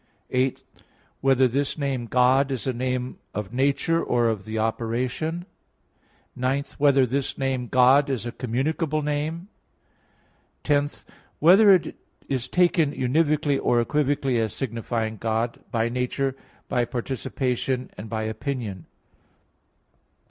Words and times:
(8) 0.31 0.63
Whether 1.19 1.47
this 1.47 1.77
name 1.77 2.07
"God" 2.07 2.49
is 2.49 2.65
a 2.65 2.73
name 2.73 3.19
of 3.35 3.53
nature, 3.53 4.03
or 4.03 4.29
of 4.29 4.45
the 4.45 4.57
operation? 4.57 5.45
(9) 6.35 6.63
Whether 6.79 7.05
this 7.05 7.37
name 7.37 7.67
"God" 7.67 8.09
is 8.09 8.25
a 8.25 8.31
communicable 8.31 9.03
name? 9.03 9.47
(10) 10.63 10.89
Whether 11.37 11.71
it 11.75 11.97
is 12.27 12.47
taken 12.47 12.93
univocally 12.93 13.59
or 13.61 13.79
equivocally 13.79 14.39
as 14.39 14.53
signifying 14.53 15.17
God, 15.17 15.59
by 15.69 15.87
nature, 15.87 16.35
by 16.67 16.83
participation, 16.83 17.91
and 17.95 18.09
by 18.09 18.23
opinion? 18.23 18.87